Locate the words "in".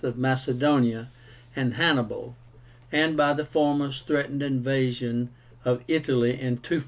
6.31-6.57